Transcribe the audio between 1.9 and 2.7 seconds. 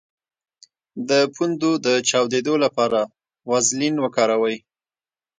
چاودیدو